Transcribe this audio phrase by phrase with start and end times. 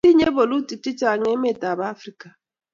[0.05, 2.27] tinyei bolutik chechang emetab Afrika